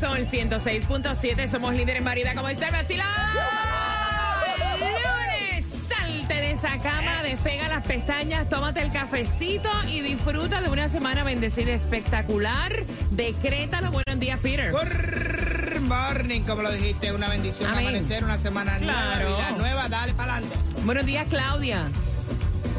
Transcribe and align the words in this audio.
Sol 0.00 0.26
106.7 0.30 1.48
somos 1.50 1.74
líderes 1.74 1.98
en 1.98 2.04
variedad 2.04 2.34
como 2.34 2.48
está 2.48 2.66
el 2.68 2.72
vacilón. 2.72 3.06
Lunes, 4.78 5.64
salte 5.88 6.34
de 6.34 6.50
esa 6.52 6.78
cama, 6.78 7.22
despega 7.24 7.68
las 7.68 7.84
pestañas, 7.84 8.48
tómate 8.48 8.80
el 8.82 8.92
cafecito 8.92 9.68
y 9.88 10.00
disfruta 10.00 10.60
de 10.60 10.68
una 10.68 10.88
semana 10.88 11.24
bendecida 11.24 11.72
espectacular. 11.72 12.84
Decrétalo. 13.10 13.90
Buenos 13.90 14.20
días, 14.20 14.38
Peter. 14.40 14.70
Good 14.70 15.80
morning, 15.80 16.42
como 16.42 16.62
lo 16.62 16.70
dijiste, 16.72 17.10
una 17.12 17.28
bendición 17.28 17.68
Amén. 17.70 17.88
amanecer, 17.88 18.22
una 18.24 18.38
semana 18.38 18.76
Claro. 18.78 19.30
nueva, 19.30 19.50
nueva, 19.52 19.88
dale 19.88 20.14
para 20.14 20.34
adelante. 20.36 20.56
Buenos 20.84 21.06
días, 21.06 21.26
Claudia. 21.28 21.88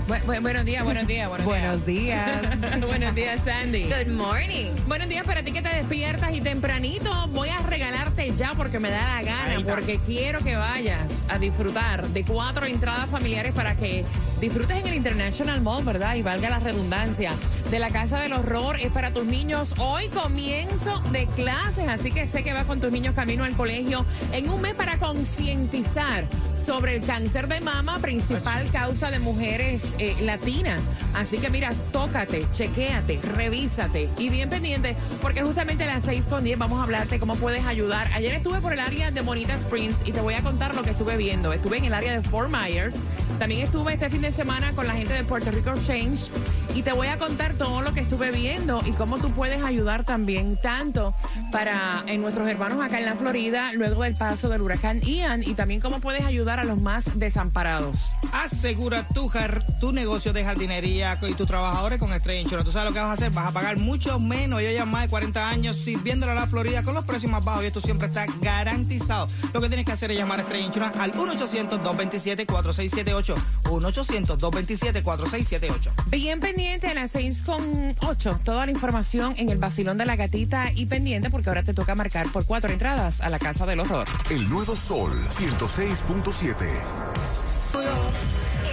Bu- 0.10 0.16
bu- 0.26 0.42
buenos 0.42 0.66
días, 0.66 0.84
buenos 0.84 1.06
días, 1.06 1.30
buenos, 1.30 1.46
Buenos 1.46 1.86
días. 1.86 2.42
días. 2.60 2.82
buenos 2.88 3.14
días, 3.14 3.42
Sandy. 3.44 3.84
Good 3.84 4.12
morning. 4.12 4.72
Buenos 4.88 5.08
días 5.08 5.24
para 5.24 5.44
ti 5.44 5.52
que 5.52 5.62
te 5.62 5.70
despiertas 5.70 6.34
y 6.34 6.42
tempranito 6.42 7.12
voy 7.28 7.50
a 7.50 7.60
regalarte 7.60 8.34
ya 8.36 8.54
porque 8.56 8.80
me 8.80 8.90
da 8.90 9.18
la 9.18 9.22
gana, 9.22 9.60
porque 9.64 10.00
quiero 10.08 10.40
que 10.40 10.56
vayas 10.56 11.00
a 11.30 11.38
disfrutar 11.38 12.08
de 12.08 12.24
cuatro 12.24 12.66
entradas 12.66 13.08
familiares 13.12 13.54
para 13.54 13.76
que 13.76 14.04
disfrutes 14.42 14.78
en 14.78 14.88
el 14.88 14.96
International 14.96 15.62
Mall, 15.62 15.84
¿verdad? 15.84 16.16
Y 16.16 16.24
valga 16.24 16.50
la 16.50 16.60
redundancia. 16.60 17.34
De 17.70 17.78
la 17.78 17.92
Casa 17.92 18.20
del 18.20 18.34
Horror 18.34 18.80
es 18.80 18.92
para 18.92 19.12
tus 19.12 19.26
niños. 19.26 19.76
Hoy 19.78 20.08
comienzo 20.08 21.00
de 21.12 21.28
clases, 21.28 21.88
así 21.88 22.12
que 22.12 22.26
sé 22.26 22.44
que 22.44 22.52
vas 22.54 22.66
con 22.66 22.80
tus 22.80 22.92
niños 22.92 23.14
camino 23.14 23.44
al 23.44 23.56
colegio 23.56 24.08
en 24.32 24.50
un 24.50 24.60
mes 24.60 24.74
para 24.74 24.98
concientizar 24.98 26.24
sobre 26.70 26.98
el 26.98 27.02
cáncer 27.02 27.48
de 27.48 27.62
mama, 27.62 27.98
principal 27.98 28.70
causa 28.72 29.10
de 29.10 29.18
mujeres 29.18 29.96
eh, 29.98 30.16
latinas. 30.22 30.80
Así 31.16 31.40
que 31.40 31.50
mira, 31.50 31.74
tócate, 31.92 32.46
chequéate, 32.52 33.20
revísate 33.24 34.08
y 34.20 34.30
bien 34.30 34.52
pendiente, 34.52 34.96
porque 35.20 35.42
justamente 35.42 35.86
a 35.86 35.88
las 35.88 36.06
6 36.06 36.26
con 36.30 36.44
10 36.44 36.60
vamos 36.60 36.80
a 36.80 36.84
hablarte 36.84 37.20
cómo 37.20 37.38
puedes 37.38 37.66
ayudar. 37.66 38.08
Ayer 38.14 38.36
estuve 38.36 38.62
por 38.62 38.74
el 38.74 38.82
área 38.82 39.10
de 39.10 39.22
Bonita 39.22 39.56
Springs 39.56 39.98
y 40.06 40.12
te 40.12 40.22
voy 40.22 40.36
a 40.36 40.44
contar 40.44 40.76
lo 40.76 40.84
que 40.84 40.92
estuve 40.92 41.18
viendo. 41.18 41.54
Estuve 41.54 41.80
en 41.80 41.86
el 41.86 41.94
área 41.96 42.12
de 42.12 42.22
Fort 42.22 42.52
Myers, 42.52 42.94
también 43.40 43.62
estuve 43.62 43.94
este 43.94 44.10
fin 44.10 44.22
de 44.22 44.34
semana 44.34 44.74
con 44.74 44.86
la 44.86 44.94
gente 44.94 45.14
de 45.14 45.24
Puerto 45.24 45.50
Rico 45.50 45.74
Change 45.88 46.30
y 46.76 46.84
te 46.84 46.92
voy 46.92 47.08
a 47.08 47.18
contar 47.18 47.54
todo 47.54 47.82
lo 47.82 47.94
que 47.94 48.02
estuve 48.02 48.32
viendo 48.32 48.82
y 48.86 48.92
cómo 48.92 49.18
tú 49.18 49.32
puedes 49.32 49.64
ayudar 49.64 50.04
también 50.04 50.58
tanto 50.62 51.16
para 51.50 52.04
en 52.08 52.22
nuestros 52.22 52.50
hermanos 52.50 52.82
acá 52.82 53.00
en 53.00 53.06
la 53.06 53.16
Florida 53.16 53.72
luego 53.74 54.04
del 54.04 54.16
paso 54.16 54.50
del 54.50 54.62
huracán 54.62 55.00
Ian 55.00 55.42
y 55.42 55.54
también 55.54 55.80
cómo 55.80 56.02
puedes 56.02 56.24
ayudar 56.26 56.59
a 56.60 56.64
los 56.64 56.78
más 56.78 57.18
desamparados. 57.18 57.98
Asegura 58.32 59.08
tu, 59.08 59.28
jar- 59.30 59.66
tu 59.80 59.92
negocio 59.92 60.32
de 60.34 60.44
jardinería 60.44 61.18
y 61.28 61.34
tus 61.34 61.48
trabajadores 61.48 62.00
con 62.00 62.14
Estrella 62.14 62.42
Insurance. 62.42 62.66
Tú 62.66 62.72
sabes 62.72 62.90
lo 62.90 62.94
que 62.94 63.00
vas 63.00 63.10
a 63.10 63.14
hacer, 63.14 63.32
vas 63.32 63.48
a 63.48 63.52
pagar 63.52 63.78
mucho 63.78 64.20
menos. 64.20 64.60
Ellos 64.62 64.74
llevan 64.74 64.92
más 64.92 65.02
de 65.04 65.10
40 65.10 65.50
años 65.50 65.78
sirviéndole 65.78 66.32
a 66.34 66.36
la 66.36 66.48
Florida 66.48 66.84
con 66.84 66.94
los 66.94 67.06
precios 67.06 67.32
más 67.32 67.44
bajos 67.44 67.64
y 67.64 67.68
esto 67.68 67.82
siempre 67.82 68.08
está 68.08 68.26
garantizado. 68.42 69.28
Lo 69.54 69.62
que 69.62 69.68
tienes 69.68 69.86
que 69.86 69.92
hacer 69.94 70.12
es 70.12 70.18
llamar 70.18 70.40
a 70.40 70.42
Estrella 70.44 70.66
Insurance 70.66 71.00
al 71.00 71.14
1-800-227-4678. 71.14 73.36
1-800-227-4678. 73.64 75.92
Bien 76.08 76.40
pendiente 76.40 76.88
a 76.88 76.94
las 76.94 77.12
6 77.12 77.44
con 77.44 77.96
8, 78.02 78.40
toda 78.44 78.66
la 78.66 78.72
información 78.72 79.34
en 79.38 79.50
el 79.50 79.58
vacilón 79.58 79.98
de 79.98 80.06
la 80.06 80.16
gatita 80.16 80.72
y 80.74 80.86
pendiente 80.86 81.30
porque 81.30 81.50
ahora 81.50 81.64
te 81.64 81.74
toca 81.74 81.96
marcar 81.96 82.28
por 82.32 82.46
cuatro 82.46 82.72
entradas 82.72 83.20
a 83.22 83.30
la 83.30 83.40
Casa 83.40 83.66
del 83.66 83.80
Horror. 83.82 84.08
El 84.30 84.48
nuevo 84.50 84.76
Sol 84.76 85.12
106.7. 85.38 86.39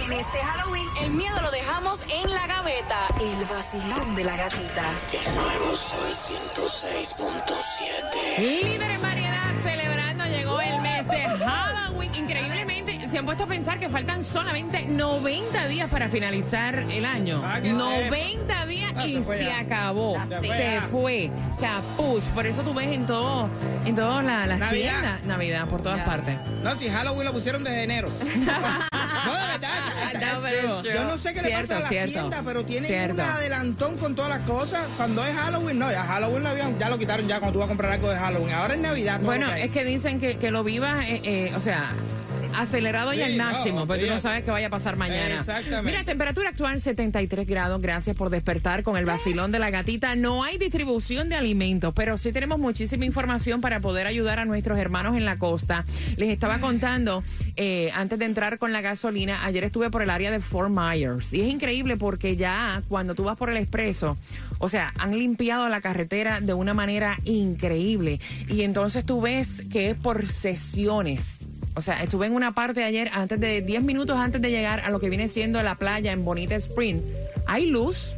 En 0.05 0.13
este 0.13 0.39
Halloween, 0.39 0.87
el 1.03 1.11
miedo 1.11 1.35
lo 1.41 1.51
dejamos 1.51 1.99
en 2.09 2.31
la 2.31 2.47
gaveta. 2.47 3.07
El 3.19 3.43
vacilón 3.43 4.15
de 4.15 4.23
la 4.23 4.37
gatita. 4.37 4.83
Líder 8.39 8.91
en 8.91 9.01
variedad, 9.01 9.53
celebrando, 9.63 10.25
llegó 10.27 10.61
el 10.61 10.81
mes 10.81 11.07
de 11.09 11.23
Halloween. 11.23 12.15
Increíblemente, 12.15 12.76
se 13.17 13.19
han 13.21 13.25
puesto 13.25 13.45
a 13.45 13.47
pensar 13.47 13.79
que 13.79 13.89
faltan 13.89 14.23
solamente 14.23 14.85
90 14.85 15.67
días 15.69 15.89
para 15.89 16.07
finalizar 16.07 16.75
el 16.87 17.03
año. 17.03 17.41
Ah, 17.43 17.59
que 17.59 17.71
90 17.73 18.65
días 18.67 18.93
Ah, 18.95 19.07
y 19.07 19.23
se 19.23 19.51
acabó. 19.51 20.17
Se 20.39 20.47
Se 20.47 20.81
fue. 20.91 21.31
Capuch. 21.59 22.21
Por 22.35 22.45
eso 22.45 22.61
tú 22.61 22.75
ves 22.75 22.91
en 22.91 23.07
todo, 23.07 23.49
en 23.85 23.95
todas 23.95 24.23
la- 24.23 24.45
las 24.45 24.59
Navidad. 24.59 24.91
tiendas 24.91 25.23
Navidad 25.23 25.65
por 25.67 25.81
todas 25.81 26.05
partes. 26.05 26.35
No, 26.63 26.75
si 26.77 26.89
Halloween 26.89 27.25
lo 27.25 27.33
pusieron 27.33 27.63
desde 27.63 27.83
enero. 27.85 28.07
no, 28.21 29.33
de 29.33 29.45
verdad. 29.47 30.35
No, 30.35 30.41
pero- 30.43 30.83
Yo 30.83 31.03
no 31.05 31.17
sé 31.17 31.33
qué 31.33 31.41
le 31.41 31.47
Cierto, 31.47 31.67
pasa 31.69 31.77
a 31.77 31.79
las 31.79 31.89
cierto. 31.89 32.11
tiendas, 32.11 32.41
pero 32.45 32.65
tienen 32.65 32.87
Cierto. 32.91 33.13
un 33.15 33.19
adelantón 33.21 33.97
con 33.97 34.13
todas 34.15 34.29
las 34.29 34.41
cosas. 34.43 34.85
Cuando 34.95 35.25
es 35.25 35.35
Halloween, 35.35 35.79
no, 35.79 35.91
ya 35.91 36.03
Halloween 36.03 36.43
lo 36.43 36.49
habían, 36.49 36.77
ya 36.77 36.89
lo 36.89 36.99
quitaron 36.99 37.27
ya 37.27 37.39
cuando 37.39 37.53
tú 37.53 37.59
vas 37.61 37.65
a 37.65 37.69
comprar 37.69 37.93
algo 37.93 38.11
de 38.11 38.17
Halloween. 38.19 38.53
Ahora 38.53 38.75
es 38.75 38.79
Navidad. 38.79 39.19
Bueno, 39.23 39.51
es 39.51 39.71
que 39.71 39.83
dicen 39.83 40.19
que, 40.19 40.37
que 40.37 40.51
lo 40.51 40.63
vivas, 40.63 41.03
eh, 41.07 41.21
eh, 41.23 41.53
o 41.55 41.61
sea, 41.61 41.93
acelerado 42.61 43.13
y 43.13 43.17
Sí, 43.17 43.23
al 43.23 43.37
no, 43.37 43.43
máximo, 43.43 43.87
pero 43.87 44.05
tú 44.05 44.13
no 44.13 44.19
sabes 44.19 44.43
qué 44.43 44.51
vaya 44.51 44.67
a 44.67 44.69
pasar 44.69 44.95
mañana. 44.95 45.35
Exactamente. 45.35 45.83
Mira, 45.83 46.03
temperatura 46.03 46.49
actual 46.49 46.81
73 46.81 47.47
grados. 47.47 47.81
Gracias 47.81 48.15
por 48.15 48.29
despertar 48.29 48.83
con 48.83 48.97
el 48.97 49.05
vacilón 49.05 49.51
de 49.51 49.59
la 49.59 49.69
gatita. 49.69 50.15
No 50.15 50.43
hay 50.43 50.57
distribución 50.57 51.29
de 51.29 51.35
alimentos, 51.35 51.93
pero 51.95 52.17
sí 52.17 52.31
tenemos 52.31 52.59
muchísima 52.59 53.05
información 53.05 53.61
para 53.61 53.79
poder 53.79 54.07
ayudar 54.07 54.39
a 54.39 54.45
nuestros 54.45 54.77
hermanos 54.77 55.15
en 55.15 55.25
la 55.25 55.37
costa. 55.37 55.85
Les 56.17 56.29
estaba 56.29 56.59
contando 56.59 57.23
eh, 57.55 57.91
antes 57.93 58.19
de 58.19 58.25
entrar 58.25 58.57
con 58.57 58.73
la 58.73 58.81
gasolina, 58.81 59.45
ayer 59.45 59.63
estuve 59.63 59.89
por 59.89 60.01
el 60.01 60.09
área 60.09 60.31
de 60.31 60.39
Fort 60.39 60.69
Myers 60.69 61.33
y 61.33 61.41
es 61.41 61.47
increíble 61.47 61.97
porque 61.97 62.35
ya 62.35 62.81
cuando 62.87 63.15
tú 63.15 63.23
vas 63.23 63.37
por 63.37 63.49
el 63.49 63.57
expreso, 63.57 64.17
o 64.59 64.69
sea, 64.69 64.93
han 64.97 65.17
limpiado 65.17 65.67
la 65.69 65.81
carretera 65.81 66.39
de 66.41 66.53
una 66.53 66.73
manera 66.73 67.19
increíble 67.25 68.19
y 68.49 68.61
entonces 68.61 69.05
tú 69.05 69.21
ves 69.21 69.63
que 69.71 69.91
es 69.91 69.97
por 69.97 70.27
sesiones. 70.29 71.36
O 71.77 71.81
sea, 71.81 72.01
estuve 72.01 72.25
en 72.25 72.33
una 72.33 72.53
parte 72.53 72.83
ayer, 72.83 73.07
antes 73.13 73.39
de 73.39 73.61
10 73.61 73.83
minutos 73.83 74.17
antes 74.17 74.41
de 74.41 74.49
llegar 74.49 74.79
a 74.79 74.89
lo 74.89 74.99
que 74.99 75.09
viene 75.09 75.27
siendo 75.27 75.61
la 75.61 75.75
playa 75.75 76.11
en 76.11 76.25
Bonita 76.25 76.55
Spring. 76.55 77.01
Hay 77.45 77.67
luz, 77.67 78.15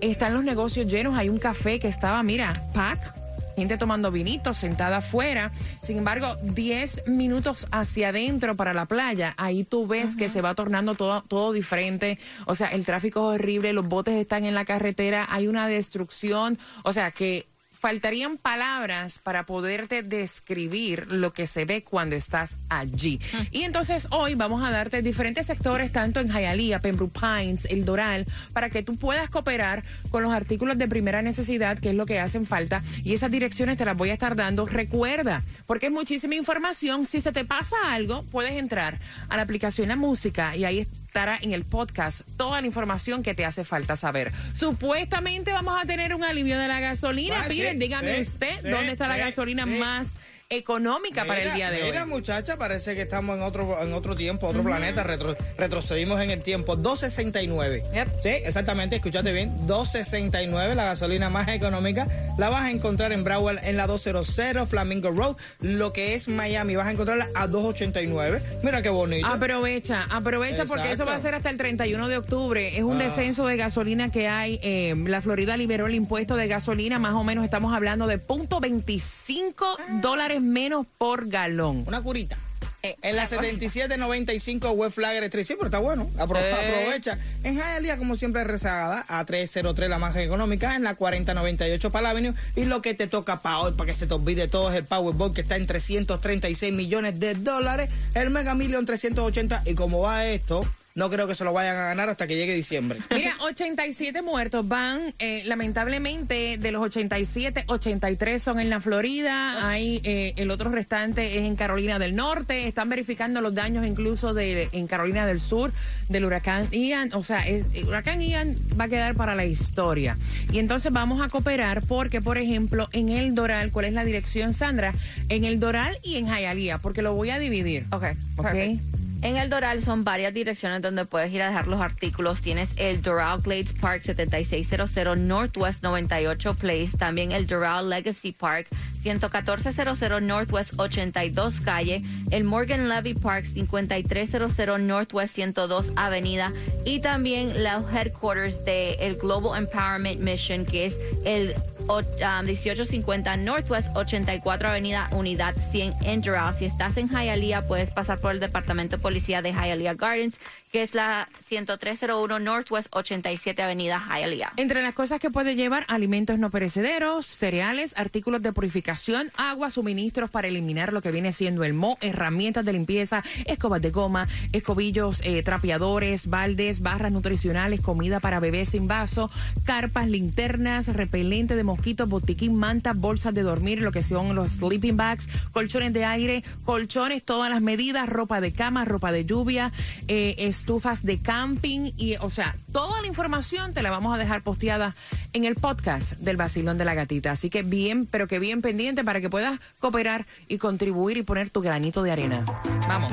están 0.00 0.34
los 0.34 0.42
negocios 0.42 0.88
llenos, 0.88 1.16
hay 1.16 1.28
un 1.28 1.38
café 1.38 1.78
que 1.78 1.86
estaba, 1.86 2.20
mira, 2.24 2.68
pack, 2.74 3.14
gente 3.54 3.78
tomando 3.78 4.10
vinito, 4.10 4.54
sentada 4.54 4.96
afuera. 4.96 5.52
Sin 5.82 5.98
embargo, 5.98 6.36
10 6.42 7.06
minutos 7.06 7.68
hacia 7.70 8.08
adentro 8.08 8.56
para 8.56 8.74
la 8.74 8.86
playa, 8.86 9.34
ahí 9.36 9.62
tú 9.62 9.86
ves 9.86 10.16
que 10.16 10.28
se 10.28 10.40
va 10.40 10.56
tornando 10.56 10.96
todo, 10.96 11.22
todo 11.28 11.52
diferente. 11.52 12.18
O 12.46 12.56
sea, 12.56 12.68
el 12.68 12.84
tráfico 12.84 13.32
es 13.32 13.40
horrible, 13.40 13.72
los 13.72 13.86
botes 13.86 14.14
están 14.14 14.44
en 14.44 14.54
la 14.56 14.64
carretera, 14.64 15.28
hay 15.30 15.46
una 15.46 15.68
destrucción. 15.68 16.58
O 16.82 16.92
sea, 16.92 17.12
que 17.12 17.46
faltarían 17.80 18.36
palabras 18.36 19.18
para 19.18 19.46
poderte 19.46 20.02
describir 20.02 21.06
lo 21.10 21.32
que 21.32 21.46
se 21.46 21.64
ve 21.64 21.82
cuando 21.82 22.14
estás 22.14 22.52
allí. 22.68 23.18
Y 23.50 23.62
entonces 23.62 24.06
hoy 24.10 24.34
vamos 24.34 24.62
a 24.62 24.70
darte 24.70 25.00
diferentes 25.00 25.46
sectores, 25.46 25.90
tanto 25.90 26.20
en 26.20 26.28
Hialeah, 26.28 26.82
Pembroke 26.82 27.18
Pines, 27.18 27.64
El 27.64 27.86
Doral, 27.86 28.26
para 28.52 28.68
que 28.68 28.82
tú 28.82 28.96
puedas 28.96 29.30
cooperar 29.30 29.82
con 30.10 30.22
los 30.22 30.32
artículos 30.32 30.76
de 30.76 30.88
primera 30.88 31.22
necesidad, 31.22 31.78
que 31.78 31.90
es 31.90 31.94
lo 31.94 32.04
que 32.04 32.20
hacen 32.20 32.44
falta. 32.44 32.82
Y 33.02 33.14
esas 33.14 33.30
direcciones 33.30 33.78
te 33.78 33.86
las 33.86 33.96
voy 33.96 34.10
a 34.10 34.14
estar 34.14 34.36
dando. 34.36 34.66
Recuerda, 34.66 35.42
porque 35.66 35.86
es 35.86 35.92
muchísima 35.92 36.34
información. 36.34 37.06
Si 37.06 37.22
se 37.22 37.32
te 37.32 37.46
pasa 37.46 37.76
algo, 37.88 38.24
puedes 38.24 38.52
entrar 38.52 38.98
a 39.30 39.36
la 39.36 39.42
aplicación 39.42 39.88
La 39.88 39.96
Música 39.96 40.54
y 40.54 40.66
ahí 40.66 40.86
estará 41.10 41.40
en 41.42 41.52
el 41.52 41.64
podcast 41.64 42.20
toda 42.36 42.60
la 42.60 42.68
información 42.68 43.24
que 43.24 43.34
te 43.34 43.44
hace 43.44 43.64
falta 43.64 43.96
saber. 43.96 44.30
Supuestamente 44.56 45.50
vamos 45.50 45.74
a 45.82 45.84
tener 45.84 46.14
un 46.14 46.22
alivio 46.22 46.56
de 46.56 46.68
la 46.68 46.78
gasolina. 46.78 47.40
Ah, 47.40 47.48
sí, 47.48 47.56
Piden, 47.56 47.80
dígame 47.80 48.20
usted, 48.20 48.62
¿dónde 48.62 48.92
está 48.92 49.08
la 49.08 49.16
gasolina 49.16 49.66
más 49.66 50.14
económica 50.50 51.24
para 51.24 51.42
el 51.42 51.54
día 51.54 51.70
de 51.70 51.84
mira, 51.84 52.02
hoy. 52.02 52.08
muchacha, 52.10 52.58
parece 52.58 52.96
que 52.96 53.02
estamos 53.02 53.36
en 53.36 53.42
otro 53.44 53.80
en 53.80 53.92
otro 53.92 54.16
tiempo, 54.16 54.48
otro 54.48 54.64
planeta, 54.64 55.04
retro- 55.04 55.36
retrocedimos 55.56 56.20
en 56.20 56.30
el 56.32 56.42
tiempo. 56.42 56.74
269. 56.76 57.84
Yep. 57.94 58.08
Sí, 58.20 58.28
exactamente, 58.30 58.96
escuchaste 58.96 59.32
bien. 59.32 59.66
269, 59.68 60.74
la 60.74 60.84
gasolina 60.86 61.30
más 61.30 61.48
económica. 61.48 62.08
La 62.36 62.48
vas 62.50 62.64
a 62.64 62.70
encontrar 62.70 63.12
en 63.12 63.22
Broward 63.22 63.58
en 63.64 63.76
la 63.76 63.86
200 63.86 64.68
Flamingo 64.68 65.10
Road. 65.12 65.36
Lo 65.60 65.92
que 65.92 66.14
es 66.14 66.26
Miami, 66.28 66.74
vas 66.74 66.88
a 66.88 66.90
encontrarla 66.90 67.28
a 67.34 67.46
289. 67.46 68.42
Mira 68.64 68.82
qué 68.82 68.88
bonito. 68.88 69.26
Aprovecha, 69.28 70.06
aprovecha 70.10 70.64
porque 70.64 70.90
eso 70.92 71.06
va 71.06 71.14
a 71.14 71.20
ser 71.20 71.34
hasta 71.36 71.50
el 71.50 71.56
31 71.58 72.08
de 72.08 72.16
octubre. 72.16 72.76
Es 72.76 72.82
un 72.82 72.96
Ah. 73.00 73.04
descenso 73.04 73.46
de 73.46 73.56
gasolina 73.56 74.10
que 74.10 74.26
hay. 74.28 74.58
eh, 74.62 74.94
la 75.06 75.20
Florida 75.20 75.56
liberó 75.56 75.86
el 75.86 75.94
impuesto 75.94 76.34
de 76.34 76.48
gasolina, 76.48 76.98
más 76.98 77.14
o 77.14 77.22
menos 77.22 77.44
estamos 77.44 77.72
hablando 77.72 78.06
de 78.08 78.18
punto 78.18 78.58
25 78.60 79.76
dólares 80.02 80.39
menos 80.42 80.86
por 80.98 81.28
galón. 81.28 81.84
Una 81.86 82.00
curita. 82.02 82.36
Eh, 82.82 82.96
En 83.02 83.14
la 83.14 83.26
7795 83.28 84.70
West 84.70 84.94
Flagger 84.94 85.24
Street. 85.24 85.44
Sí, 85.46 85.52
pero 85.54 85.66
está 85.66 85.78
bueno. 85.80 86.08
Apro- 86.16 86.38
Eh. 86.40 86.50
Aprovecha. 86.52 87.18
En 87.44 87.56
Hialeah, 87.56 87.98
como 87.98 88.16
siempre, 88.16 88.42
rezagada. 88.44 89.04
A 89.08 89.22
303 89.26 89.90
la 89.90 89.98
margen 89.98 90.22
económica. 90.22 90.74
En 90.76 90.82
la 90.84 90.94
4098 90.94 91.90
para 91.92 92.08
Avenue. 92.10 92.32
Y 92.56 92.64
lo 92.64 92.80
que 92.80 92.94
te 92.94 93.06
toca 93.06 93.42
para 93.42 93.58
hoy, 93.58 93.72
para 93.72 93.88
que 93.88 93.94
se 93.94 94.06
te 94.06 94.14
olvide 94.14 94.48
todo, 94.48 94.70
es 94.70 94.76
el 94.78 94.84
Powerball 94.84 95.34
que 95.34 95.42
está 95.42 95.56
en 95.56 95.66
336 95.66 96.72
millones 96.72 97.20
de 97.20 97.34
dólares. 97.34 97.90
El 98.14 98.30
Mega 98.30 98.54
Million 98.54 98.86
380. 98.86 99.62
Y 99.66 99.74
como 99.74 100.00
va 100.00 100.26
esto, 100.26 100.66
no 100.94 101.08
creo 101.10 101.26
que 101.26 101.34
se 101.34 101.44
lo 101.44 101.52
vayan 101.52 101.76
a 101.76 101.84
ganar 101.86 102.08
hasta 102.08 102.26
que 102.26 102.36
llegue 102.36 102.54
diciembre. 102.54 102.98
Mira, 103.10 103.34
87 103.42 104.22
muertos 104.22 104.66
van, 104.66 105.14
eh, 105.18 105.42
lamentablemente, 105.46 106.58
de 106.58 106.72
los 106.72 106.82
87, 106.82 107.64
83 107.66 108.42
son 108.42 108.60
en 108.60 108.70
la 108.70 108.80
Florida, 108.80 109.68
hay 109.68 110.00
eh, 110.04 110.34
el 110.36 110.50
otro 110.50 110.70
restante 110.70 111.38
es 111.38 111.42
en 111.44 111.56
Carolina 111.56 111.98
del 111.98 112.14
Norte, 112.16 112.66
están 112.68 112.88
verificando 112.88 113.40
los 113.40 113.54
daños 113.54 113.86
incluso 113.86 114.34
de 114.34 114.68
en 114.72 114.86
Carolina 114.86 115.26
del 115.26 115.40
Sur 115.40 115.72
del 116.08 116.24
huracán 116.24 116.68
Ian, 116.70 117.10
o 117.14 117.22
sea, 117.22 117.46
es- 117.46 117.66
el 117.72 117.86
huracán 117.86 118.20
Ian 118.20 118.56
va 118.78 118.84
a 118.84 118.88
quedar 118.88 119.14
para 119.14 119.34
la 119.34 119.44
historia. 119.44 120.18
Y 120.52 120.58
entonces 120.58 120.92
vamos 120.92 121.20
a 121.22 121.28
cooperar 121.28 121.82
porque, 121.82 122.20
por 122.20 122.36
ejemplo, 122.38 122.88
en 122.92 123.08
el 123.10 123.34
Doral, 123.34 123.70
¿cuál 123.70 123.86
es 123.86 123.92
la 123.92 124.04
dirección, 124.04 124.54
Sandra? 124.54 124.92
En 125.28 125.44
el 125.44 125.60
Doral 125.60 125.98
y 126.02 126.16
en 126.16 126.26
Hialeah, 126.26 126.78
porque 126.78 127.02
lo 127.02 127.14
voy 127.14 127.30
a 127.30 127.38
dividir. 127.38 127.84
Ok, 127.92 128.04
Ok. 128.36 128.42
perfect. 128.44 128.82
En 129.22 129.36
el 129.36 129.50
Doral 129.50 129.84
son 129.84 130.02
varias 130.02 130.32
direcciones 130.32 130.80
donde 130.80 131.04
puedes 131.04 131.30
ir 131.30 131.42
a 131.42 131.48
dejar 131.48 131.68
los 131.68 131.80
artículos. 131.80 132.40
Tienes 132.40 132.70
el 132.76 133.02
Doral 133.02 133.42
Glades 133.42 133.74
Park 133.74 134.02
7600 134.06 135.18
Northwest 135.18 135.82
98 135.82 136.54
Place, 136.54 136.90
también 136.98 137.32
el 137.32 137.46
Doral 137.46 137.90
Legacy 137.90 138.32
Park 138.32 138.68
11400 139.02 140.22
Northwest 140.22 140.72
82 140.78 141.60
Calle, 141.60 142.02
el 142.30 142.44
Morgan 142.44 142.88
Levy 142.88 143.12
Park 143.12 143.44
5300 143.52 144.80
Northwest 144.80 145.34
102 145.34 145.92
Avenida. 145.96 146.52
Y 146.86 147.00
también 147.00 147.62
los 147.62 147.92
headquarters 147.92 148.64
de 148.64 148.92
el 148.94 149.16
Global 149.16 149.58
Empowerment 149.58 150.20
Mission 150.20 150.64
que 150.64 150.86
es 150.86 150.96
el 151.26 151.54
1850 151.98 153.36
Northwest 153.38 153.88
84 153.94 154.68
Avenida 154.68 155.08
Unidad 155.12 155.54
100 155.70 155.94
en 156.02 156.20
Doral. 156.20 156.54
Si 156.54 156.64
estás 156.64 156.96
en 156.96 157.08
Hialeah, 157.08 157.66
puedes 157.66 157.90
pasar 157.90 158.18
por 158.18 158.32
el 158.32 158.40
Departamento 158.40 158.96
de 158.96 159.02
Policía 159.02 159.42
de 159.42 159.52
Hialeah 159.52 159.94
Gardens, 159.94 160.36
que 160.70 160.82
es 160.82 160.94
la 160.94 161.28
10301 161.48 162.38
Northwest 162.38 162.88
87 162.90 163.62
Avenida 163.62 163.98
Hialeah. 163.98 164.52
Entre 164.56 164.82
las 164.82 164.94
cosas 164.94 165.18
que 165.18 165.30
puede 165.30 165.56
llevar, 165.56 165.84
alimentos 165.88 166.38
no 166.38 166.50
perecederos, 166.50 167.26
cereales, 167.26 167.92
artículos 167.96 168.42
de 168.42 168.52
purificación, 168.52 169.32
agua, 169.36 169.70
suministros 169.70 170.30
para 170.30 170.48
eliminar 170.48 170.92
lo 170.92 171.02
que 171.02 171.10
viene 171.10 171.32
siendo 171.32 171.64
el 171.64 171.74
moho, 171.74 171.98
herramientas 172.00 172.64
de 172.64 172.72
limpieza, 172.72 173.24
escobas 173.46 173.82
de 173.82 173.90
goma, 173.90 174.28
escobillos, 174.52 175.20
eh, 175.24 175.42
trapeadores, 175.42 176.28
baldes, 176.28 176.80
barras 176.80 177.10
nutricionales, 177.10 177.80
comida 177.80 178.20
para 178.20 178.38
bebés 178.38 178.70
sin 178.70 178.86
vaso, 178.86 179.30
carpas, 179.64 180.08
linternas, 180.08 180.86
repelente 180.88 181.56
de 181.56 181.64
mosquitos, 181.64 182.08
botiquín, 182.08 182.54
mantas, 182.54 182.96
bolsas 182.96 183.34
de 183.34 183.42
dormir, 183.42 183.80
lo 183.80 183.90
que 183.90 184.02
son 184.02 184.34
los 184.34 184.52
sleeping 184.52 184.96
bags, 184.96 185.28
colchones 185.52 185.92
de 185.92 186.04
aire, 186.04 186.44
colchones, 186.64 187.24
todas 187.24 187.50
las 187.50 187.60
medidas, 187.60 188.08
ropa 188.08 188.40
de 188.40 188.52
cama, 188.52 188.84
ropa 188.84 189.10
de 189.10 189.24
lluvia, 189.24 189.72
eh, 190.06 190.34
estufas 190.60 191.02
de 191.02 191.18
camping 191.18 191.92
y, 191.96 192.16
o 192.20 192.28
sea, 192.28 192.54
toda 192.70 193.00
la 193.00 193.08
información 193.08 193.72
te 193.72 193.82
la 193.82 193.90
vamos 193.90 194.14
a 194.14 194.18
dejar 194.18 194.42
posteada 194.42 194.94
en 195.32 195.46
el 195.46 195.54
podcast 195.54 196.12
del 196.12 196.36
Basilón 196.36 196.76
de 196.76 196.84
la 196.84 196.92
Gatita. 196.92 197.32
Así 197.32 197.48
que 197.48 197.62
bien, 197.62 198.06
pero 198.06 198.28
que 198.28 198.38
bien 198.38 198.60
pendiente 198.60 199.02
para 199.02 199.22
que 199.22 199.30
puedas 199.30 199.58
cooperar 199.78 200.26
y 200.48 200.58
contribuir 200.58 201.16
y 201.16 201.22
poner 201.22 201.48
tu 201.48 201.62
granito 201.62 202.02
de 202.02 202.12
arena. 202.12 202.44
Vamos. 202.86 203.10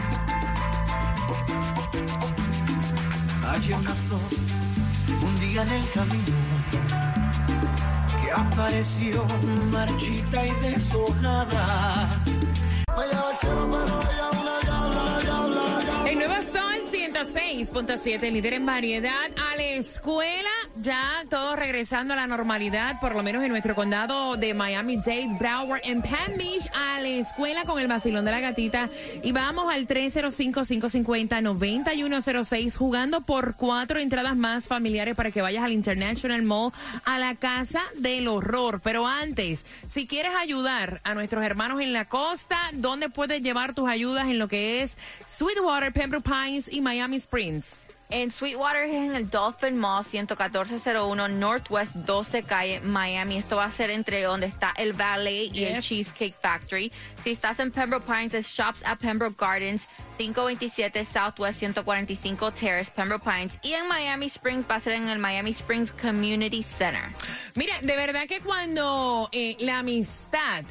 Hay 3.47 3.73
una 3.73 3.93
flor 3.93 4.19
un 5.23 5.39
día 5.39 5.63
en 5.63 5.71
el 5.71 5.89
camino 5.91 6.37
que 8.21 8.31
apareció 8.31 9.25
marchita 9.71 10.45
y 10.45 10.51
deshojada. 10.61 12.09
El 12.97 13.17
6.7, 17.25 18.31
líder 18.31 18.53
en 18.53 18.65
variedad. 18.65 19.11
A 19.51 19.55
la 19.55 19.63
escuela, 19.63 20.49
ya 20.75 21.23
todo 21.27 21.55
regresando 21.55 22.13
a 22.13 22.17
la 22.17 22.27
normalidad, 22.27 22.99
por 22.99 23.15
lo 23.15 23.23
menos 23.23 23.43
en 23.43 23.49
nuestro 23.49 23.73
condado 23.73 24.37
de 24.37 24.53
Miami-Dade, 24.53 25.35
Broward, 25.39 25.81
en 25.83 26.03
Palm 26.03 26.37
Beach, 26.37 26.69
a 26.75 27.01
la 27.01 27.07
escuela 27.07 27.65
con 27.65 27.79
el 27.79 27.87
vacilón 27.87 28.23
de 28.23 28.31
la 28.31 28.39
gatita. 28.39 28.91
Y 29.23 29.31
vamos 29.31 29.73
al 29.73 29.87
305-550-9106, 29.87 32.75
jugando 32.75 33.21
por 33.21 33.55
cuatro 33.55 33.99
entradas 33.99 34.35
más 34.35 34.67
familiares 34.67 35.15
para 35.15 35.31
que 35.31 35.41
vayas 35.41 35.63
al 35.63 35.71
International 35.71 36.43
Mall, 36.43 36.71
a 37.03 37.17
la 37.17 37.33
Casa 37.33 37.81
del 37.97 38.27
Horror. 38.27 38.79
Pero 38.83 39.07
antes, 39.07 39.65
si 39.91 40.05
quieres 40.05 40.33
ayudar 40.39 41.01
a 41.03 41.15
nuestros 41.15 41.43
hermanos 41.43 41.81
en 41.81 41.93
la 41.93 42.05
costa, 42.05 42.59
¿dónde 42.73 43.09
puedes 43.09 43.41
llevar 43.41 43.73
tus 43.73 43.89
ayudas 43.89 44.27
en 44.27 44.37
lo 44.37 44.47
que 44.47 44.83
es 44.83 44.91
Sweetwater, 45.27 45.91
Pembroke 45.91 46.29
Pines 46.29 46.71
y 46.71 46.81
Miami? 46.81 47.06
Springs? 47.15 47.77
En 48.09 48.31
Sweetwater 48.31 48.83
es 48.83 48.95
en 48.95 49.15
el 49.15 49.29
Dolphin 49.29 49.77
Mall 49.77 50.05
11401 50.05 51.27
Northwest 51.27 51.93
12 51.93 52.43
Calle, 52.43 52.79
Miami. 52.79 53.37
Esto 53.37 53.57
va 53.57 53.65
a 53.65 53.71
ser 53.71 53.89
entre 53.89 54.21
donde 54.23 54.45
está 54.45 54.73
el 54.77 54.93
Ballet 54.93 55.53
y 55.53 55.65
el. 55.65 55.81
Cheesecake 55.81 56.35
Factory. 56.41 56.89
Si 57.23 57.31
estás 57.31 57.59
en 57.59 57.69
Pembroke 57.69 58.05
Pines, 58.05 58.33
es 58.33 58.47
Shops 58.47 58.81
at 58.85 58.97
Pembroke 58.99 59.35
Gardens, 59.37 59.83
527 60.17 61.03
Southwest 61.03 61.59
145 61.59 62.51
Terrace, 62.51 62.89
Pembroke 62.95 63.25
Pines. 63.25 63.53
Y 63.61 63.73
en 63.73 63.89
Miami 63.89 64.27
Springs 64.27 64.65
va 64.69 64.75
a 64.75 64.79
ser 64.79 64.93
en 64.93 65.09
el 65.09 65.19
Miami 65.19 65.51
Springs 65.51 65.91
Community 65.91 66.63
Center. 66.63 67.13
Mira, 67.55 67.73
de 67.81 67.95
verdad 67.97 68.25
que 68.25 68.39
cuando 68.39 69.27
eh, 69.33 69.57
la 69.59 69.79
amistad 69.79 70.63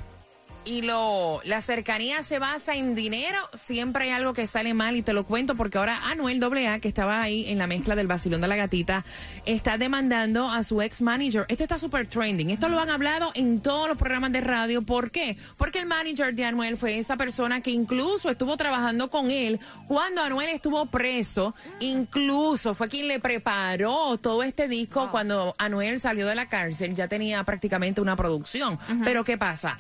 y 0.67 0.83
lo 0.83 1.41
la 1.45 1.63
cercanía 1.63 2.23
se 2.23 2.39
basa 2.39 2.75
en 2.75 2.95
dinero, 2.95 3.39
siempre 3.55 4.05
hay 4.05 4.11
algo 4.11 4.33
que 4.33 4.47
sale 4.47 4.75
mal 4.75 4.97
y 4.97 5.03
te 5.03 5.13
lo 5.13 5.25
cuento 5.25 5.55
porque 5.55 5.79
ahora 5.79 6.01
Anuel 6.11 6.43
AA, 6.43 6.81
que 6.81 6.89
estaba 6.89 7.23
ahí 7.23 7.49
en 7.49 7.59
la 7.59 7.67
mezcla 7.67 7.95
del 7.95 8.09
vacilón 8.09 8.41
de 8.41 8.49
la 8.49 8.57
gatita, 8.57 9.05
está 9.47 9.79
demandando 9.79 10.51
a 10.51 10.65
su 10.65 10.83
ex 10.83 11.01
manager. 11.01 11.47
Esto 11.49 11.63
está 11.63 11.79
súper 11.79 12.09
trending. 12.09 12.51
Esto 12.51 12.69
lo 12.69 12.81
han 12.81 12.91
hablado 12.91 13.31
en 13.35 13.61
todos 13.61 13.89
los 13.89 13.97
programas 13.97 14.33
de 14.33 14.41
radio. 14.41 14.83
¿Por 14.83 15.11
qué? 15.11 15.37
Porque 15.57 15.79
el 15.79 15.87
manager 15.87 16.35
de 16.35 16.45
Anuel 16.45 16.77
fue 16.77 16.99
esa 16.99 17.17
persona 17.17 17.61
que 17.61 17.71
incluso 17.71 18.29
estuvo 18.29 18.57
trabajando 18.57 19.09
con 19.09 19.31
él 19.31 19.61
cuando 19.87 20.21
Anuel 20.21 20.49
estuvo 20.49 20.85
preso. 20.87 21.55
Incluso 21.81 22.75
fue 22.75 22.89
quien 22.89 23.07
le 23.07 23.21
preparó 23.21 24.19
todo 24.19 24.43
este 24.43 24.67
disco 24.67 25.11
cuando 25.11 25.55
Anuel 25.59 26.01
salió 26.01 26.27
de 26.27 26.35
la 26.35 26.49
cárcel. 26.49 26.95
Ya 26.95 27.07
tenía 27.07 27.45
prácticamente 27.45 28.01
una 28.01 28.17
producción. 28.17 28.79
Pero 29.05 29.25
¿qué 29.25 29.39
pasa? 29.39 29.79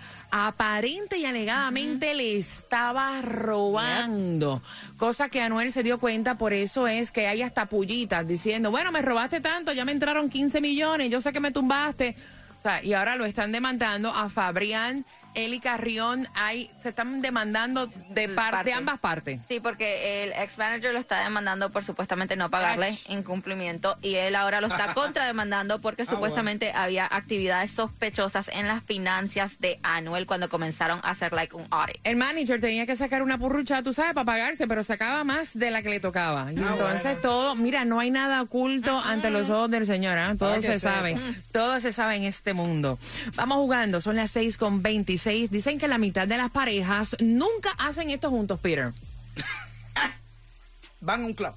Aparente 0.76 1.16
y 1.16 1.25
alegadamente 1.25 2.12
le 2.12 2.37
estaba 2.37 3.23
robando. 3.23 4.61
Cosa 4.99 5.30
que 5.30 5.40
Anuel 5.40 5.73
se 5.73 5.83
dio 5.83 5.99
cuenta, 5.99 6.37
por 6.37 6.52
eso 6.52 6.87
es 6.87 7.11
que 7.11 7.26
hay 7.26 7.40
hasta 7.40 7.64
pullitas 7.64 8.28
diciendo, 8.28 8.71
bueno, 8.71 8.92
me 8.92 9.00
robaste 9.00 9.40
tanto, 9.40 9.73
ya 9.73 9.87
me 9.87 9.92
entraron 9.92 10.28
15 10.28 10.61
millones, 10.61 11.09
yo 11.09 11.23
sé 11.23 11.33
que 11.33 11.40
me 11.40 11.50
tumbaste. 11.50 12.14
O 12.59 12.62
sea, 12.62 12.85
y 12.85 12.92
ahora 12.92 13.16
lo 13.16 13.25
están 13.25 13.52
demandando 13.52 14.11
a 14.11 14.28
Fabrián, 14.28 15.06
Eli 15.37 15.61
Carrión, 15.61 16.26
hay, 16.35 16.71
se 16.83 16.88
están 16.88 17.21
demandando 17.21 17.87
de, 18.11 18.28
par- 18.31 18.50
Parte. 18.52 18.71
de 18.71 18.75
ambas 18.75 18.99
partes. 18.99 19.40
Sí, 19.49 19.61
porque 19.61 20.25
el 20.25 20.33
ex 20.33 20.57
manager 20.59 20.93
lo 20.95 20.99
está 21.00 21.23
demandando 21.23 21.71
por 21.71 21.85
supuestamente 21.85 22.35
no 22.37 22.50
pagarle 22.50 22.88
Ach. 22.88 23.11
incumplimiento 23.11 23.97
y 24.02 24.14
él 24.14 24.35
ahora 24.35 24.61
lo 24.62 24.69
está 24.69 24.95
contrademandando 24.95 25.81
porque 25.81 26.02
Ah, 26.02 26.07
supuestamente 26.11 26.73
había 26.73 27.05
actividades 27.07 27.71
sospechosas 27.73 28.49
en 28.49 28.66
las 28.66 28.83
finanzas 28.83 29.59
de 29.59 29.78
Anuel 29.83 30.26
cuando 30.26 30.49
comenzaron 30.49 31.00
a 31.02 31.11
hacer 31.11 31.33
like 31.35 31.55
un 31.55 31.66
audit. 31.71 31.99
El 32.05 32.16
manager 32.16 32.61
tenía 32.61 32.87
que 32.87 32.97
sacar 32.97 33.23
una 33.23 33.37
purrucha, 33.38 33.83
tú 33.83 33.93
sabes, 33.93 34.14
para 34.14 34.25
pagarse, 34.25 34.66
pero 34.66 34.83
sacaba 34.83 35.23
más 35.25 35.52
de 35.52 35.71
la 35.71 35.83
que 35.83 35.90
le 35.90 36.00
tocaba. 36.00 36.50
Y 36.52 36.57
Ah, 36.59 36.71
entonces 36.73 37.02
bueno. 37.02 37.21
todo, 37.21 37.55
mira, 37.57 37.85
no 37.85 38.00
hay 38.00 38.11
nada 38.11 38.40
oculto 38.40 38.99
ante 38.99 39.31
los 39.31 39.50
ojos 39.50 39.71
del 39.71 39.85
Señor, 39.85 40.16
¿ah? 40.16 40.35
Todo 40.38 40.62
se 40.62 40.78
sabe, 40.81 41.19
todo 41.52 41.78
se 41.81 41.93
sabe 41.93 42.16
en 42.16 42.25
este 42.25 42.55
mundo. 42.55 42.99
Vamos 43.35 43.59
jugando, 43.59 44.00
son 44.00 44.16
las 44.16 44.31
6 44.31 44.57
con 44.57 44.81
26. 44.83 45.25
Dicen 45.30 45.78
que 45.78 45.88
la 45.88 45.99
mitad 45.99 46.28
de 46.28 46.37
las 46.37 46.50
parejas 46.50 47.16
nunca 47.21 47.71
hacen 47.78 48.11
esto 48.11 48.30
juntos, 48.30 48.61
Peter. 48.61 48.92
Van 51.00 51.23
a 51.23 51.26
un 51.26 51.35
club. 51.35 51.52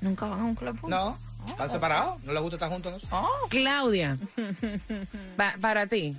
¿Nunca 0.00 0.26
van 0.26 0.40
a 0.40 0.44
un 0.44 0.54
club? 0.54 0.78
No, 0.88 1.16
están 1.48 1.70
separados. 1.70 2.22
No 2.24 2.32
les 2.32 2.42
gusta 2.42 2.56
estar 2.56 2.70
juntos. 2.70 3.02
¿no? 3.10 3.26
Claudia, 3.48 4.18
pa- 5.36 5.54
para 5.60 5.86
ti, 5.86 6.16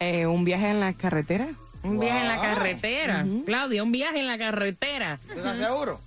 Eh, 0.00 0.26
un 0.26 0.44
viaje 0.44 0.70
en 0.70 0.80
la 0.80 0.92
carretera. 0.94 1.48
un 1.82 1.98
viaje 2.00 2.20
en 2.20 2.28
la 2.28 2.40
carretera. 2.40 3.24
Claudia, 3.46 3.82
un 3.82 3.92
viaje 3.92 4.18
en 4.20 4.26
la 4.26 4.36
carretera. 4.38 5.18
¿Estás 5.34 5.58
seguro? 5.58 6.00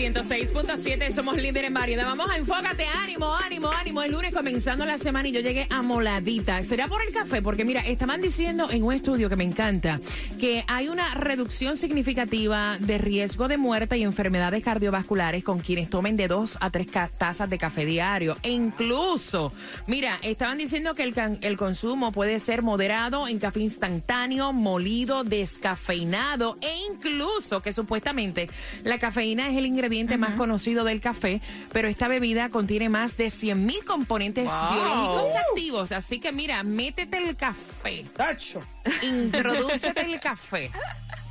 106.7, 0.00 1.12
somos 1.12 1.36
líder 1.36 1.66
en 1.66 1.74
variedad. 1.74 2.06
Vamos 2.06 2.30
a 2.30 2.38
enfócate, 2.38 2.86
ánimo, 2.86 3.34
ánimo, 3.34 3.70
ánimo. 3.70 4.02
El 4.02 4.12
lunes 4.12 4.32
comenzando 4.32 4.86
la 4.86 4.96
semana 4.96 5.28
y 5.28 5.32
yo 5.32 5.40
llegué 5.40 5.66
amoladita. 5.68 6.64
¿Será 6.64 6.88
por 6.88 7.02
el 7.02 7.12
café? 7.12 7.42
Porque 7.42 7.66
mira, 7.66 7.82
estaban 7.82 8.22
diciendo 8.22 8.68
en 8.70 8.82
un 8.82 8.94
estudio 8.94 9.28
que 9.28 9.36
me 9.36 9.44
encanta 9.44 10.00
que 10.40 10.64
hay 10.68 10.88
una 10.88 11.12
reducción 11.16 11.76
significativa 11.76 12.78
de 12.80 12.96
riesgo 12.96 13.46
de 13.46 13.58
muerte 13.58 13.98
y 13.98 14.02
enfermedades 14.02 14.64
cardiovasculares 14.64 15.44
con 15.44 15.60
quienes 15.60 15.90
tomen 15.90 16.16
de 16.16 16.28
dos 16.28 16.56
a 16.62 16.70
tres 16.70 16.86
tazas 17.18 17.50
de 17.50 17.58
café 17.58 17.84
diario. 17.84 18.38
E 18.42 18.52
incluso, 18.52 19.52
mira, 19.86 20.18
estaban 20.22 20.56
diciendo 20.56 20.94
que 20.94 21.02
el, 21.02 21.14
el 21.42 21.58
consumo 21.58 22.10
puede 22.10 22.40
ser 22.40 22.62
moderado 22.62 23.28
en 23.28 23.38
café 23.38 23.60
instantáneo, 23.60 24.54
molido, 24.54 25.24
descafeinado 25.24 26.56
e 26.62 26.74
incluso 26.90 27.60
que 27.60 27.74
supuestamente 27.74 28.48
la 28.82 28.98
cafeína 28.98 29.50
es 29.50 29.58
el 29.58 29.66
ingrediente 29.66 29.89
más 30.18 30.36
conocido 30.36 30.84
del 30.84 31.00
café, 31.00 31.40
pero 31.72 31.88
esta 31.88 32.08
bebida 32.08 32.48
contiene 32.48 32.88
más 32.88 33.16
de 33.16 33.30
100 33.30 33.66
mil 33.66 33.84
componentes 33.84 34.44
biológicos 34.44 35.28
activos. 35.50 35.92
Así 35.92 36.18
que 36.20 36.32
mira, 36.32 36.62
métete 36.62 37.18
el 37.18 37.36
café, 37.36 38.04
Tacho. 38.16 38.62
introdúcete 39.02 40.00
el 40.02 40.20
café. 40.20 40.70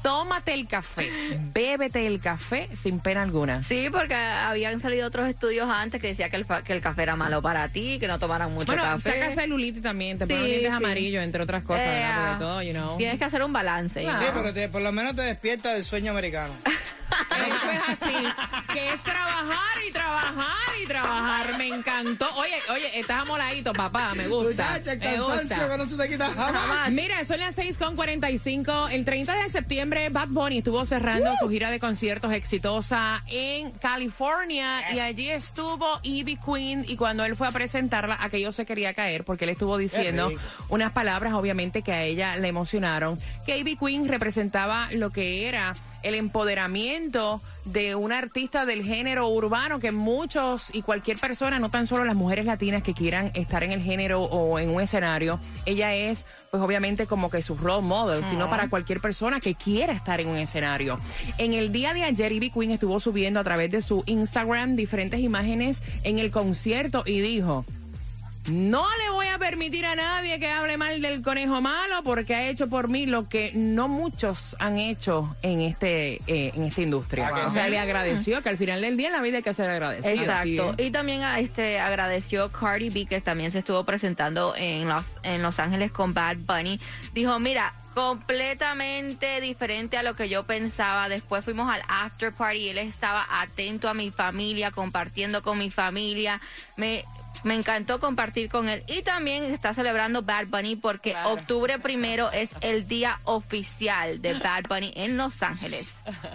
Tómate 0.01 0.53
el 0.53 0.65
café, 0.65 1.09
bébete 1.53 2.07
el 2.07 2.21
café 2.21 2.69
sin 2.81 2.99
pena 3.01 3.21
alguna. 3.21 3.63
Sí, 3.63 3.89
porque 3.91 4.13
habían 4.15 4.79
salido 4.79 5.05
otros 5.05 5.27
estudios 5.27 5.67
antes 5.69 5.99
que 5.99 6.07
decía 6.07 6.29
que 6.29 6.37
el, 6.37 6.45
fa- 6.45 6.63
que 6.63 6.71
el 6.71 6.79
café 6.79 7.03
era 7.03 7.17
malo 7.17 7.41
para 7.41 7.67
ti, 7.67 7.99
que 7.99 8.07
no 8.07 8.17
tomaran 8.17 8.53
mucho 8.53 8.67
Bueno, 8.67 8.81
café. 8.83 9.19
saca 9.19 9.35
celulitis 9.41 9.83
también, 9.83 10.17
te 10.17 10.25
ponen 10.25 10.43
Sí, 10.43 10.49
dientes 10.51 10.71
sí. 10.71 10.75
amarillos, 10.77 11.21
entre 11.21 11.43
otras 11.43 11.63
cosas, 11.63 11.83
Eh, 11.85 11.89
¿verdad? 11.89 12.27
Porque 12.29 12.45
todo, 12.45 12.63
you 12.63 12.71
know. 12.71 12.97
Tienes 12.97 13.17
que 13.19 13.25
hacer 13.25 13.43
un 13.43 13.51
balance. 13.51 14.01
Claro. 14.01 14.19
Sí, 14.21 14.25
pero 14.33 14.53
te- 14.53 14.69
por 14.69 14.81
lo 14.81 14.91
menos 14.93 15.17
te 15.17 15.21
despierta 15.23 15.73
del 15.73 15.83
sueño 15.83 16.11
americano. 16.11 16.53
Eso 17.09 17.71
es 17.71 17.79
así, 17.87 18.73
que 18.73 18.93
es 18.93 19.03
trabajar 19.03 19.77
y 19.87 19.91
trabajar 19.91 20.55
y 20.83 20.87
trabajar. 20.87 21.57
Me 21.57 21.67
encantó. 21.67 22.27
Oye, 22.35 22.55
oye, 22.71 22.99
estás 22.99 23.21
amoladito, 23.21 23.73
papá, 23.73 24.13
me 24.15 24.27
gusta. 24.27 24.71
Muchacha, 24.71 24.91
el 24.93 24.99
me 24.99 25.05
cansancio 25.05 25.27
gusta. 25.39 25.69
que 25.69 25.77
no 25.77 25.85
se 25.87 25.95
te 25.97 26.09
quita 26.09 26.29
jamás. 26.31 26.91
Mira, 26.91 27.25
son 27.25 27.39
las 27.39 27.55
6 27.55 27.77
con 27.77 27.95
45. 27.95 28.89
El 28.89 29.05
30 29.05 29.35
de 29.43 29.49
septiembre, 29.49 30.09
Bad 30.09 30.29
Bunny 30.29 30.59
estuvo 30.59 30.85
cerrando 30.85 31.31
su 31.39 31.49
gira 31.49 31.69
de 31.71 31.79
conciertos 31.79 32.33
exitosa 32.33 33.23
en 33.27 33.71
California 33.71 34.93
y 34.93 34.99
allí 34.99 35.29
estuvo 35.29 35.99
Ivy 36.03 36.37
Queen 36.37 36.85
y 36.87 36.95
cuando 36.95 37.23
él 37.25 37.35
fue 37.35 37.47
a 37.47 37.51
presentarla, 37.51 38.17
aquello 38.19 38.51
se 38.51 38.65
quería 38.65 38.93
caer 38.93 39.23
porque 39.23 39.45
él 39.45 39.51
estuvo 39.51 39.77
diciendo 39.77 40.31
unas 40.69 40.91
palabras, 40.91 41.33
obviamente, 41.33 41.81
que 41.81 41.91
a 41.91 42.03
ella 42.03 42.35
le 42.37 42.47
emocionaron. 42.47 43.19
Que 43.45 43.57
Ivy 43.57 43.75
Queen 43.77 44.07
representaba 44.07 44.87
lo 44.91 45.11
que 45.11 45.47
era 45.47 45.75
el 46.03 46.15
empoderamiento 46.15 47.41
de 47.65 47.96
una 47.96 48.18
artista 48.18 48.65
del 48.65 48.84
género 48.84 49.27
urbano 49.27 49.79
que 49.79 49.91
muchos 49.91 50.74
y 50.74 50.82
cualquier 50.82 51.18
persona, 51.20 51.60
no 51.60 51.70
tan 51.70 51.88
solo 51.88 52.06
las 52.06 52.15
mujeres 52.15 52.46
latinas 52.46 52.84
que 52.84 52.94
quieran 52.94 53.32
estar 53.34 53.63
en 53.63 53.72
el 53.72 53.82
género 53.82 54.24
o 54.24 54.60
en 54.60 54.70
un 54.70 54.82
escenario, 54.82 55.39
ella 55.65 55.94
es 55.96 56.25
pues 56.51 56.63
obviamente 56.63 57.06
como 57.06 57.29
que 57.29 57.41
su 57.41 57.56
role 57.56 57.84
model, 57.84 58.24
sino 58.29 58.50
para 58.50 58.70
cualquier 58.70 59.00
persona 59.00 59.39
que 59.39 59.53
quiera 59.56 59.94
estar 59.94 60.20
en 60.20 60.29
un 60.29 60.38
escenario. 60.38 61.00
En 61.38 61.53
el 61.53 61.72
día 61.72 61.94
de 61.94 62.03
ayer, 62.03 62.32
Ivy 62.32 62.50
Queen 62.50 62.72
estuvo 62.72 63.00
subiendo 63.00 63.39
a 63.39 63.44
través 63.44 63.70
de 63.70 63.82
su 63.82 64.03
Instagram 64.08 64.75
diferentes 64.75 65.20
imágenes 65.20 65.84
en 66.03 66.18
el 66.18 66.32
concierto 66.32 67.03
y 67.06 67.22
dijo, 67.22 67.65
no 68.48 68.86
le 68.98 69.10
voy 69.12 69.27
a 69.27 69.38
permitir 69.38 69.86
a 69.86 69.96
nadie 69.96 70.39
que 70.39 70.50
hable 70.50 70.77
mal 70.77 71.01
del 71.01 71.22
conejo 71.22 71.62
malo 71.62 72.03
porque 72.03 72.36
ha 72.36 72.48
hecho 72.48 72.67
por 72.67 72.88
mí 72.88 73.05
lo 73.05 73.27
que 73.27 73.51
no 73.53 73.88
muchos 73.88 74.55
han 74.60 74.77
hecho 74.77 75.36
en 75.41 75.62
este 75.62 76.15
eh, 76.27 76.51
en 76.55 76.63
esta 76.63 76.81
industria. 76.81 77.31
Ah, 77.34 77.48
O 77.48 77.51
sea, 77.51 77.67
le 77.67 77.79
agradeció 77.79 78.41
que 78.41 78.50
al 78.50 78.58
final 78.58 78.81
del 78.81 78.98
día 78.98 79.08
en 79.08 79.13
la 79.13 79.22
vida 79.22 79.38
hay 79.38 79.43
que 79.43 79.53
ser 79.53 79.69
agradecido. 79.69 80.24
Exacto. 80.24 80.75
Y 80.77 80.91
también 80.91 81.24
a, 81.24 81.39
este 81.39 81.79
agradeció 81.79 82.51
Cardi 82.51 82.89
B, 82.89 83.05
que 83.05 83.22
también 83.22 83.51
se 83.51 83.60
estuvo 83.60 83.84
presentando 83.84 84.55
en 84.55 84.88
Los, 84.88 85.05
en 85.24 85.41
Los 85.41 85.60
Ángeles 85.60 85.91
con 85.91 86.13
Bad 86.13 86.38
Bunny. 86.38 86.79
Dijo, 87.13 87.39
mira, 87.39 87.74
completamente 87.93 89.41
diferente 89.41 89.98
a 89.98 90.03
lo 90.03 90.15
que 90.15 90.29
yo 90.29 90.43
pensaba. 90.43 91.10
Después 91.10 91.43
fuimos 91.43 91.69
al 91.69 91.81
after 91.88 92.31
party 92.31 92.60
y 92.60 92.69
él 92.69 92.77
estaba 92.77 93.27
atento 93.41 93.89
a 93.89 93.93
mi 93.93 94.12
familia, 94.12 94.72
compartiendo 94.72 95.43
con 95.43 95.58
mi 95.58 95.69
familia. 95.69 96.39
Me... 96.77 97.03
Me 97.43 97.55
encantó 97.55 98.00
compartir 98.01 98.50
con 98.50 98.67
él 98.67 98.83
y 98.88 99.01
también 99.01 99.45
está 99.45 99.74
celebrando 99.74 100.24
Bad 100.24 100.48
Bunny 100.48 100.75
porque 100.75 101.12
Claro. 101.12 101.31
octubre 101.33 101.79
primero 101.79 102.31
es 102.31 102.50
el 102.62 102.88
día 102.88 103.19
oficial 103.24 104.21
de 104.21 104.33
Bad 104.33 104.63
Bunny 104.67 104.91
en 104.95 105.15
Los 105.15 105.41
Ángeles. 105.41 105.88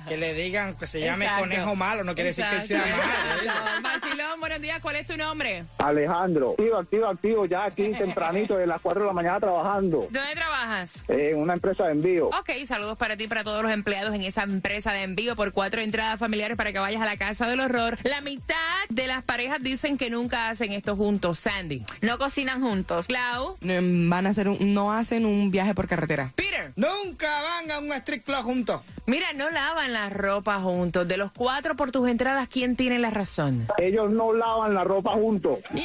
Que 0.08 0.16
le 0.16 0.34
digan 0.34 0.74
que 0.76 0.86
se 0.86 1.00
llame 1.00 1.24
Exacto. 1.24 1.44
conejo 1.48 1.74
malo, 1.76 2.04
no 2.04 2.14
quiere 2.14 2.28
decir 2.30 2.44
que 2.50 2.60
sea 2.66 2.78
malo. 2.84 3.80
Vacilón, 3.82 4.40
buenos 4.40 4.60
días. 4.60 4.80
¿Cuál 4.80 4.96
es 4.96 5.06
tu 5.06 5.16
nombre? 5.16 5.64
Alejandro, 5.78 6.50
activo, 6.52 6.76
activo, 6.78 7.06
activo, 7.06 7.46
ya 7.46 7.64
aquí 7.64 7.90
tempranito, 7.92 8.56
de 8.56 8.66
las 8.66 8.80
4 8.80 9.02
de 9.02 9.06
la 9.06 9.12
mañana 9.12 9.40
trabajando 9.40 10.00
¿Dónde 10.10 10.34
trabajas? 10.34 10.90
en 11.08 11.38
una 11.38 11.54
empresa 11.54 11.84
de 11.84 11.92
envío. 11.92 12.28
Ok, 12.28 12.50
saludos 12.66 12.96
para 12.98 13.16
ti 13.16 13.24
y 13.24 13.28
para 13.28 13.44
todos 13.44 13.62
los 13.62 13.72
empleados 13.72 14.14
en 14.14 14.22
esa 14.22 14.42
empresa 14.42 14.92
de 14.92 15.02
envío 15.02 15.36
por 15.36 15.52
cuatro 15.52 15.80
entradas 15.80 16.18
familiares 16.18 16.56
para 16.56 16.72
que 16.72 16.78
vayas 16.78 17.00
a 17.02 17.06
la 17.06 17.16
casa 17.16 17.46
del 17.46 17.60
horror. 17.60 17.98
La 18.04 18.20
mitad 18.20 18.54
de 18.88 19.06
las 19.06 19.22
parejas 19.22 19.58
dicen 19.62 19.96
que 19.98 20.10
nunca 20.10 20.48
hacen 20.48 20.72
esto 20.72 20.96
juntos. 20.96 21.38
Sandy. 21.38 21.84
No 22.00 22.18
cocinan 22.18 22.60
juntos. 22.62 23.06
Clau. 23.06 23.56
No, 23.60 23.74
Van 24.08 24.26
a 24.26 24.30
hacer 24.30 24.48
un- 24.48 24.74
no 24.74 24.92
hacen 24.92 25.26
un 25.26 25.50
viaje 25.50 25.74
por 25.74 25.86
carretera. 25.88 26.32
Peter. 26.36 26.72
Nunca 26.76 27.28
van 27.42 27.70
a 27.70 27.78
un 27.80 27.92
street 27.92 28.22
club 28.24 28.42
juntos. 28.42 28.80
Mira, 29.06 29.32
no 29.34 29.50
lavan 29.64 29.92
la 29.94 30.10
ropa 30.10 30.58
juntos. 30.60 31.08
De 31.08 31.16
los 31.16 31.32
cuatro 31.32 31.74
por 31.74 31.90
tus 31.90 32.06
entradas, 32.08 32.48
¿quién 32.48 32.76
tiene 32.76 32.98
la 32.98 33.08
razón? 33.10 33.66
Ellos 33.78 34.10
no 34.10 34.34
lavan 34.34 34.74
la 34.74 34.84
ropa 34.84 35.12
juntos. 35.12 35.58
¡Yeah! 35.72 35.82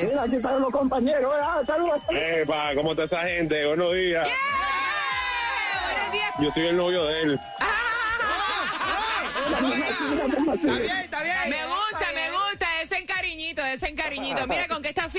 Yes. 0.00 0.10
Mira, 0.10 0.22
aquí 0.22 0.36
están 0.36 0.62
los 0.62 0.70
compañeros. 0.70 1.34
¿eh? 1.36 1.40
Ah, 1.42 1.60
saludos. 1.66 2.00
Epa, 2.08 2.74
¿cómo 2.74 2.92
está 2.92 3.04
esa 3.04 3.22
gente? 3.24 3.66
Buenos 3.66 3.92
días. 3.92 4.26
Buenos 5.84 6.12
días. 6.12 6.34
Yo 6.40 6.50
soy 6.54 6.66
el 6.68 6.76
novio 6.78 7.04
de 7.04 7.22
él. 7.22 7.40
Está 10.54 10.78
bien, 10.78 10.96
está 10.96 11.22
bien. 11.22 11.36
Me 11.50 11.66
gusta, 11.66 12.06
me 12.14 12.30
gusta 12.30 12.82
ese 12.82 12.96
encariñito, 12.96 13.62
ese 13.62 13.88
encariñito. 13.88 14.46
Mira, 14.46 14.68
¿con 14.68 14.69
qué 14.69 14.69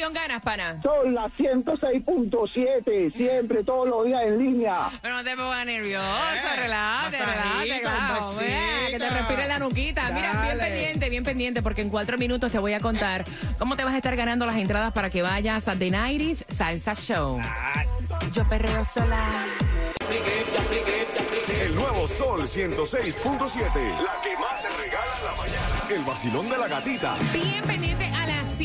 estación 0.02 0.14
ganas, 0.14 0.42
pana? 0.42 0.82
Son 0.82 1.14
las 1.14 1.32
106.7, 1.34 3.14
siempre, 3.16 3.64
todos 3.64 3.88
los 3.88 4.06
días 4.06 4.24
en 4.24 4.40
línea. 4.40 4.90
Pero 5.02 5.16
no 5.16 5.24
te 5.24 5.36
pongas 5.36 5.66
nervioso, 5.66 6.06
Eh, 6.06 6.56
relájate, 6.56 7.18
relájate, 7.18 7.82
claro. 7.82 8.36
Vea, 8.36 8.88
Que 8.90 9.00
te 9.00 9.10
respire 9.10 9.48
la 9.48 9.60
nuquita. 9.60 10.10
Mira, 10.12 10.42
bien 10.42 10.58
pendiente, 10.58 11.10
bien 11.10 11.24
pendiente, 11.24 11.62
porque 11.62 11.82
en 11.82 11.90
cuatro 11.90 12.18
minutos 12.18 12.52
te 12.52 12.58
voy 12.60 12.74
a 12.74 12.80
contar 12.80 13.26
cómo 13.60 13.76
te 13.76 13.84
vas 13.84 13.94
a 13.94 13.98
estar 13.98 14.16
ganando 14.16 14.46
las 14.46 14.56
entradas 14.56 14.92
para 14.94 15.10
que 15.10 15.22
vayas 15.22 15.68
a 15.68 15.76
The 15.76 15.92
Nighties 15.92 16.46
Salsa 16.58 16.96
Show. 16.96 17.40
Yo 18.34 18.44
perreo 18.50 18.84
sola. 18.94 19.46
El 21.62 21.76
nuevo 21.76 22.08
Sol 22.08 22.42
106.7. 22.48 24.02
La 24.02 24.22
que 24.24 24.36
más 24.38 24.62
se 24.62 24.70
regala 24.70 25.12
en 25.20 25.26
la 25.26 25.36
mañana. 25.38 25.76
El 25.90 26.02
vacilón 26.02 26.50
de 26.50 26.58
la 26.58 26.68
gatita. 26.68 27.16
Bien 27.34 27.64
pendiente 27.66 28.10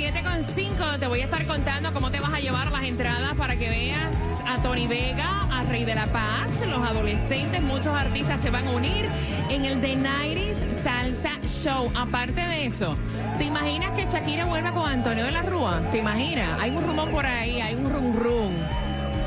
7.5 0.07 1.01
te 1.01 1.09
voy 1.09 1.21
a 1.21 1.25
estar 1.25 1.45
contando 1.47 1.93
cómo 1.93 2.13
te 2.13 2.21
vas 2.21 2.33
a 2.33 2.39
llevar 2.39 2.71
las 2.71 2.85
entradas 2.85 3.35
para 3.35 3.57
que 3.57 3.69
veas 3.69 4.15
a 4.47 4.63
Tony 4.63 4.87
Vega, 4.87 5.49
a 5.51 5.65
Rey 5.65 5.85
de 5.85 5.97
la 5.97 6.07
Paz, 6.07 6.49
los 6.65 6.79
adolescentes, 6.79 7.61
muchos 7.61 7.89
artistas 7.89 8.41
se 8.41 8.51
van 8.51 8.69
a 8.69 8.71
unir 8.71 9.09
en 9.51 9.65
el 9.65 9.81
The 9.81 9.97
Nighties 9.97 10.59
Salsa 10.85 11.33
Show. 11.65 11.91
Aparte 11.97 12.41
de 12.41 12.67
eso, 12.67 12.97
¿te 13.37 13.45
imaginas 13.47 13.91
que 13.93 14.07
Shakira 14.07 14.45
vuelva 14.45 14.71
con 14.71 14.89
Antonio 14.89 15.25
de 15.25 15.33
la 15.33 15.43
Rúa? 15.43 15.81
¿Te 15.91 15.99
imaginas? 15.99 16.61
Hay 16.61 16.71
un 16.71 16.85
rumor 16.85 17.11
por 17.11 17.27
ahí, 17.27 17.61
hay 17.61 17.75
un 17.75 17.93
rum 17.93 18.15
rum. 18.17 18.53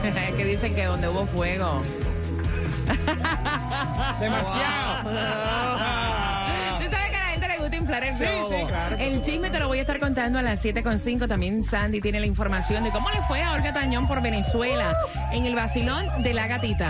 que 0.38 0.46
dicen 0.46 0.74
que 0.76 0.86
donde 0.86 1.10
hubo 1.10 1.26
fuego. 1.26 1.84
Demasiado. 4.22 6.09
Inflar 7.78 8.04
el 8.04 8.16
Sí, 8.16 8.24
globo. 8.24 8.50
sí, 8.50 8.66
claro. 8.68 8.96
El 8.98 9.22
chisme 9.22 9.50
te 9.50 9.60
lo 9.60 9.68
voy 9.68 9.78
a 9.80 9.82
estar 9.82 10.00
contando 10.00 10.40
a 10.40 10.42
las 10.42 10.64
7.5. 10.64 11.28
También 11.28 11.64
Sandy 11.64 12.02
tiene 12.02 12.20
la 12.20 12.26
información 12.26 12.84
de 12.84 12.92
cómo 12.92 13.10
le 13.10 13.22
fue 13.24 13.42
a 13.42 13.54
Olga 13.54 13.74
Tañón 13.74 14.08
por 14.08 14.22
Venezuela 14.22 14.96
en 15.32 15.46
el 15.46 15.56
vacilón 15.56 16.06
de 16.24 16.34
la 16.34 16.48
gatita. 16.48 16.88